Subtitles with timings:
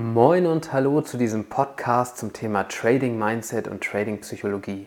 [0.00, 4.86] Moin und hallo zu diesem Podcast zum Thema Trading Mindset und Trading Psychologie.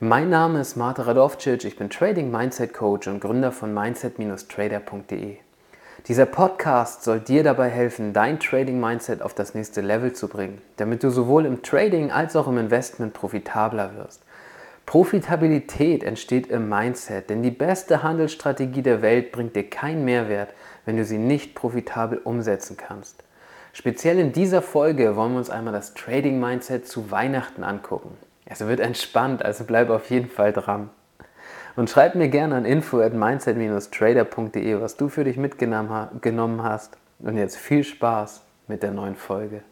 [0.00, 5.36] Mein Name ist Marta Radovcic, ich bin Trading Mindset Coach und Gründer von mindset-trader.de.
[6.08, 10.60] Dieser Podcast soll dir dabei helfen, dein Trading Mindset auf das nächste Level zu bringen,
[10.78, 14.20] damit du sowohl im Trading als auch im Investment profitabler wirst.
[14.84, 20.52] Profitabilität entsteht im Mindset, denn die beste Handelsstrategie der Welt bringt dir keinen Mehrwert,
[20.86, 23.22] wenn du sie nicht profitabel umsetzen kannst.
[23.72, 28.16] Speziell in dieser Folge wollen wir uns einmal das Trading Mindset zu Weihnachten angucken.
[28.44, 30.90] Es wird entspannt, also bleib auf jeden Fall dran.
[31.76, 36.96] Und schreib mir gerne an info at mindset-trader.de, was du für dich mitgenommen hast.
[37.20, 39.62] Und jetzt viel Spaß mit der neuen Folge.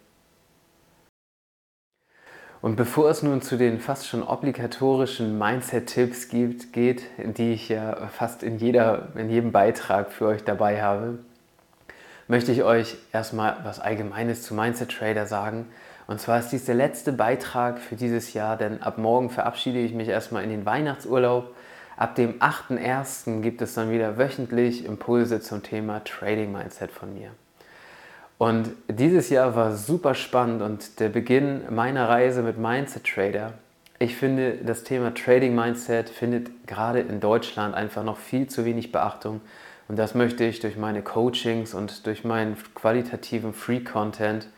[2.60, 8.42] Und bevor es nun zu den fast schon obligatorischen Mindset-Tipps geht, die ich ja fast
[8.42, 11.18] in, jeder, in jedem Beitrag für euch dabei habe,
[12.28, 15.66] möchte ich euch erstmal was Allgemeines zu Mindset Trader sagen.
[16.06, 19.92] Und zwar ist dies der letzte Beitrag für dieses Jahr, denn ab morgen verabschiede ich
[19.92, 21.54] mich erstmal in den Weihnachtsurlaub.
[21.96, 23.40] Ab dem 8.1.
[23.40, 27.30] gibt es dann wieder wöchentlich Impulse zum Thema Trading Mindset von mir.
[28.38, 33.54] Und dieses Jahr war super spannend und der Beginn meiner Reise mit Mindset Trader.
[33.98, 38.92] Ich finde, das Thema Trading Mindset findet gerade in Deutschland einfach noch viel zu wenig
[38.92, 39.40] Beachtung.
[39.88, 44.48] Und das möchte ich durch meine Coachings und durch meinen qualitativen Free-Content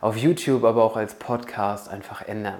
[0.00, 2.58] auf YouTube, aber auch als Podcast einfach ändern.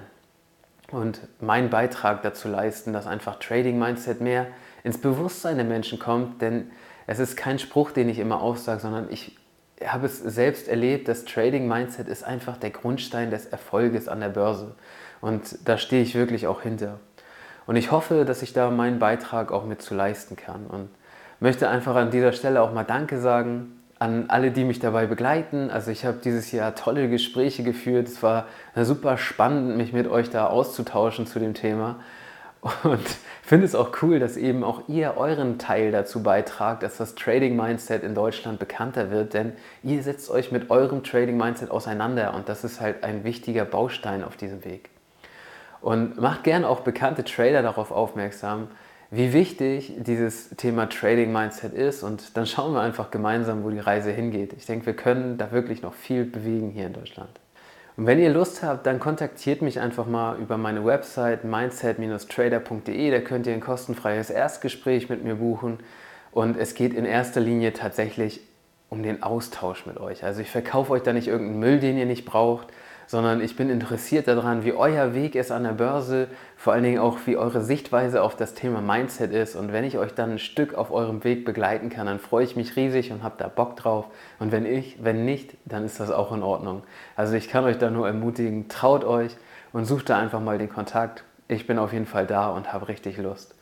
[0.91, 4.45] Und meinen Beitrag dazu leisten, dass einfach Trading Mindset mehr
[4.83, 6.41] ins Bewusstsein der Menschen kommt.
[6.41, 6.69] Denn
[7.07, 9.35] es ist kein Spruch, den ich immer aussage, sondern ich
[9.83, 14.29] habe es selbst erlebt, das Trading Mindset ist einfach der Grundstein des Erfolges an der
[14.29, 14.75] Börse.
[15.19, 16.99] Und da stehe ich wirklich auch hinter.
[17.65, 20.67] Und ich hoffe, dass ich da meinen Beitrag auch mit zu leisten kann.
[20.67, 20.89] Und
[21.43, 25.69] möchte einfach an dieser Stelle auch mal Danke sagen an alle, die mich dabei begleiten.
[25.69, 28.07] Also ich habe dieses Jahr tolle Gespräche geführt.
[28.07, 31.99] Es war super spannend, mich mit euch da auszutauschen zu dem Thema.
[32.83, 33.05] Und
[33.41, 37.57] finde es auch cool, dass eben auch ihr euren Teil dazu beitragt, dass das Trading
[37.57, 39.51] Mindset in Deutschland bekannter wird, denn
[39.83, 44.23] ihr setzt euch mit eurem Trading Mindset auseinander und das ist halt ein wichtiger Baustein
[44.23, 44.89] auf diesem Weg.
[45.81, 48.69] Und macht gerne auch bekannte Trader darauf aufmerksam,
[49.15, 53.77] wie wichtig dieses Thema Trading Mindset ist und dann schauen wir einfach gemeinsam, wo die
[53.77, 54.53] Reise hingeht.
[54.53, 57.29] Ich denke, wir können da wirklich noch viel bewegen hier in Deutschland.
[57.95, 63.11] Und wenn ihr Lust habt, dann kontaktiert mich einfach mal über meine Website mindset-trader.de.
[63.11, 65.77] Da könnt ihr ein kostenfreies Erstgespräch mit mir buchen.
[66.31, 68.41] Und es geht in erster Linie tatsächlich
[68.89, 70.23] um den Austausch mit euch.
[70.23, 72.69] Also ich verkaufe euch da nicht irgendeinen Müll, den ihr nicht braucht,
[73.07, 76.99] sondern ich bin interessiert daran, wie euer Weg ist an der Börse, vor allen Dingen
[76.99, 79.55] auch, wie eure Sichtweise auf das Thema Mindset ist.
[79.55, 82.55] Und wenn ich euch dann ein Stück auf eurem Weg begleiten kann, dann freue ich
[82.55, 84.05] mich riesig und habe da Bock drauf.
[84.39, 86.83] Und wenn ich, wenn nicht, dann ist das auch in Ordnung.
[87.15, 89.35] Also ich kann euch da nur ermutigen, traut euch
[89.73, 91.23] und sucht da einfach mal den Kontakt.
[91.47, 93.55] Ich bin auf jeden Fall da und habe richtig Lust.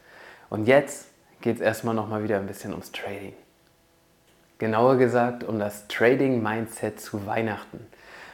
[0.49, 1.07] Und jetzt
[1.41, 3.33] geht es erstmal nochmal wieder ein bisschen ums Trading.
[4.59, 7.79] Genauer gesagt um das Trading Mindset zu Weihnachten.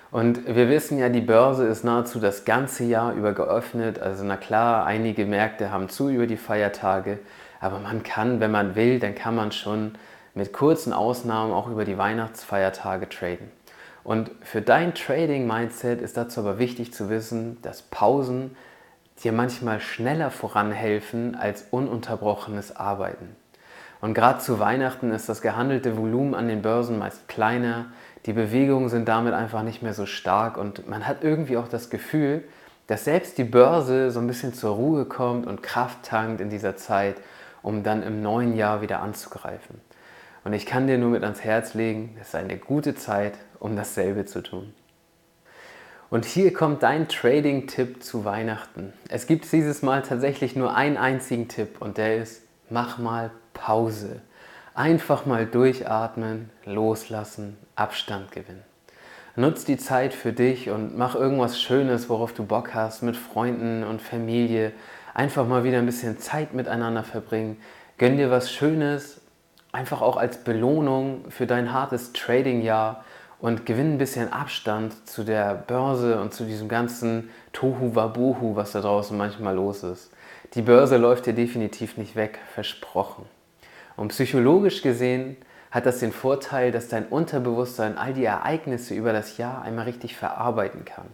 [0.09, 3.99] Und wir wissen ja, die Börse ist nahezu das ganze Jahr über geöffnet.
[3.99, 7.19] Also na klar, einige Märkte haben zu über die Feiertage,
[7.59, 9.95] aber man kann, wenn man will, dann kann man schon
[10.33, 13.51] mit kurzen Ausnahmen auch über die Weihnachtsfeiertage traden.
[14.03, 18.55] Und für dein Trading-Mindset ist dazu aber wichtig zu wissen, dass Pausen
[19.21, 23.35] dir manchmal schneller voranhelfen als ununterbrochenes Arbeiten.
[23.99, 27.87] Und gerade zu Weihnachten ist das gehandelte Volumen an den Börsen meist kleiner,
[28.25, 31.89] die Bewegungen sind damit einfach nicht mehr so stark und man hat irgendwie auch das
[31.89, 32.43] Gefühl,
[32.87, 36.77] dass selbst die Börse so ein bisschen zur Ruhe kommt und Kraft tankt in dieser
[36.77, 37.15] Zeit,
[37.61, 39.81] um dann im neuen Jahr wieder anzugreifen.
[40.43, 43.75] Und ich kann dir nur mit ans Herz legen, es ist eine gute Zeit, um
[43.75, 44.73] dasselbe zu tun.
[46.09, 48.93] Und hier kommt dein Trading-Tipp zu Weihnachten.
[49.09, 54.21] Es gibt dieses Mal tatsächlich nur einen einzigen Tipp und der ist, mach mal Pause.
[54.77, 58.61] Einfach mal durchatmen, loslassen, Abstand gewinnen.
[59.35, 63.83] Nutz die Zeit für dich und mach irgendwas Schönes, worauf du Bock hast, mit Freunden
[63.83, 64.73] und Familie.
[65.15, 67.57] Einfach mal wieder ein bisschen Zeit miteinander verbringen.
[67.97, 69.19] Gönn dir was Schönes,
[69.71, 73.03] einfach auch als Belohnung für dein hartes Trading-Jahr
[73.39, 78.73] und gewinn ein bisschen Abstand zu der Börse und zu diesem ganzen Tohu Wabohu, was
[78.73, 80.11] da draußen manchmal los ist.
[80.53, 83.25] Die Börse läuft dir definitiv nicht weg, versprochen.
[83.97, 85.35] Und psychologisch gesehen
[85.71, 90.15] hat das den Vorteil, dass dein Unterbewusstsein all die Ereignisse über das Jahr einmal richtig
[90.15, 91.07] verarbeiten kann.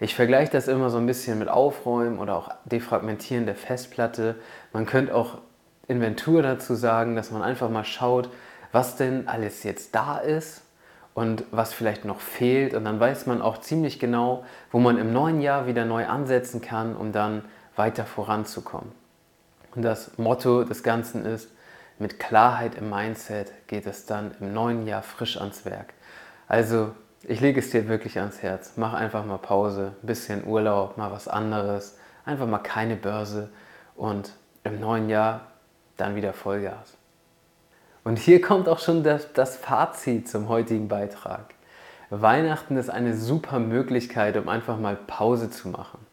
[0.00, 4.34] Ich vergleiche das immer so ein bisschen mit Aufräumen oder auch Defragmentieren der Festplatte.
[4.72, 5.38] Man könnte auch
[5.86, 8.28] Inventur dazu sagen, dass man einfach mal schaut,
[8.72, 10.62] was denn alles jetzt da ist
[11.14, 12.74] und was vielleicht noch fehlt.
[12.74, 16.60] Und dann weiß man auch ziemlich genau, wo man im neuen Jahr wieder neu ansetzen
[16.60, 17.44] kann, um dann
[17.76, 18.92] weiter voranzukommen.
[19.74, 21.48] Und das Motto des Ganzen ist,
[21.98, 25.94] mit Klarheit im Mindset geht es dann im neuen Jahr frisch ans Werk.
[26.48, 26.92] Also
[27.22, 28.72] ich lege es dir wirklich ans Herz.
[28.76, 33.50] Mach einfach mal Pause, ein bisschen Urlaub, mal was anderes, einfach mal keine Börse
[33.96, 34.32] und
[34.64, 35.42] im neuen Jahr
[35.96, 36.96] dann wieder Vollgas.
[38.02, 41.54] Und hier kommt auch schon das, das Fazit zum heutigen Beitrag.
[42.10, 46.03] Weihnachten ist eine super Möglichkeit, um einfach mal Pause zu machen.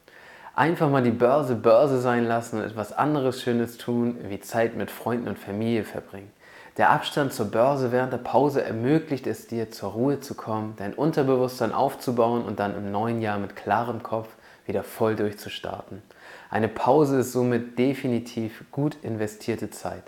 [0.62, 4.92] Einfach mal die Börse Börse sein lassen und etwas anderes Schönes tun, wie Zeit mit
[4.92, 6.32] Freunden und Familie verbringen.
[6.78, 10.94] Der Abstand zur Börse während der Pause ermöglicht es dir, zur Ruhe zu kommen, dein
[10.94, 14.28] Unterbewusstsein aufzubauen und dann im neuen Jahr mit klarem Kopf
[14.68, 16.04] wieder voll durchzustarten.
[16.52, 20.04] Eine Pause ist somit definitiv gut investierte Zeit.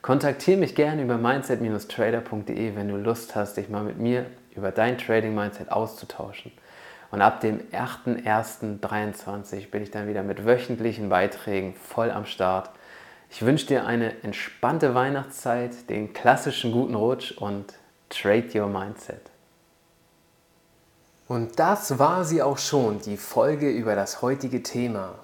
[0.00, 4.96] Kontaktiere mich gerne über mindset-trader.de, wenn du Lust hast, dich mal mit mir über dein
[4.96, 6.52] Trading-Mindset auszutauschen.
[7.10, 12.70] Und ab dem 1.1.23 bin ich dann wieder mit wöchentlichen Beiträgen voll am Start.
[13.30, 17.74] Ich wünsche dir eine entspannte Weihnachtszeit, den klassischen guten Rutsch und
[18.10, 19.22] trade your mindset.
[21.28, 25.14] Und das war sie auch schon, die Folge über das heutige Thema.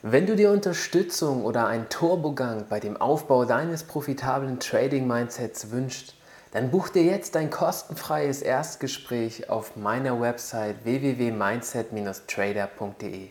[0.00, 6.14] Wenn du dir Unterstützung oder einen Turbogang bei dem Aufbau deines profitablen Trading-Mindsets wünschst,
[6.52, 13.30] dann buch dir jetzt ein kostenfreies Erstgespräch auf meiner Website www.mindset-trader.de.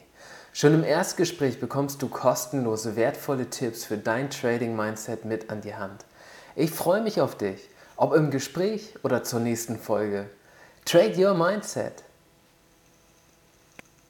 [0.53, 6.03] Schon im Erstgespräch bekommst du kostenlose, wertvolle Tipps für dein Trading-Mindset mit an die Hand.
[6.55, 10.29] Ich freue mich auf dich, ob im Gespräch oder zur nächsten Folge.
[10.83, 12.03] Trade Your Mindset